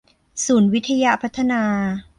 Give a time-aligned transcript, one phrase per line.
[0.45, 1.63] ศูนย์วิทยพัฒนา